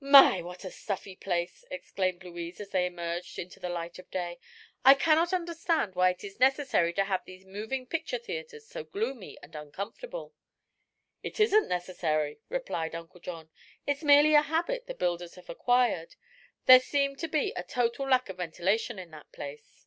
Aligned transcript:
"My! 0.00 0.40
what 0.40 0.64
a 0.64 0.70
stuffy 0.70 1.14
place," 1.14 1.62
exclaimed 1.70 2.24
Louise, 2.24 2.58
as 2.58 2.70
they 2.70 2.86
emerged 2.86 3.38
into 3.38 3.60
the 3.60 3.68
light 3.68 3.98
of 3.98 4.10
day. 4.10 4.38
"I 4.82 4.94
cannot 4.94 5.34
understand 5.34 5.94
why 5.94 6.08
it 6.08 6.24
is 6.24 6.40
necessary 6.40 6.94
to 6.94 7.04
have 7.04 7.22
these 7.26 7.44
moving 7.44 7.86
picture 7.86 8.16
theatres 8.16 8.66
so 8.66 8.82
gloomy 8.84 9.36
and 9.42 9.54
uncomfortable." 9.54 10.32
"It 11.22 11.38
isn't 11.38 11.68
necessary," 11.68 12.40
replied 12.48 12.94
Uncle 12.94 13.20
John. 13.20 13.50
"It's 13.86 14.02
merely 14.02 14.32
a 14.32 14.40
habit 14.40 14.86
the 14.86 14.94
builders 14.94 15.34
have 15.34 15.50
acquired. 15.50 16.14
There 16.64 16.80
seemed 16.80 17.18
to 17.18 17.28
be 17.28 17.52
a 17.54 17.62
total 17.62 18.08
lack 18.08 18.30
of 18.30 18.38
ventilation 18.38 18.98
in 18.98 19.10
that 19.10 19.32
place." 19.32 19.86